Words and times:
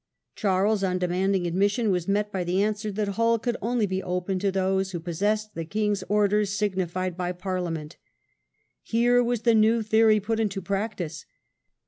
Charles, 0.35 0.83
on 0.83 0.97
demanding 0.97 1.45
admission, 1.45 1.91
was 1.91 2.07
met 2.07 2.31
by 2.31 2.43
the 2.43 2.63
answer 2.63 2.91
that 2.91 3.09
Hull 3.09 3.37
could 3.37 3.55
only 3.61 3.85
be 3.85 4.01
opened 4.01 4.41
to 4.41 4.51
those 4.51 4.89
who 4.93 4.99
possessed 4.99 5.53
the 5.53 5.63
king's 5.63 6.01
orders 6.09 6.57
"signified" 6.57 7.15
by 7.15 7.31
Parliament. 7.33 7.97
Here 8.81 9.23
was 9.23 9.43
the 9.43 9.53
new 9.53 9.83
theory 9.83 10.19
put 10.19 10.39
into 10.39 10.59
practice. 10.59 11.25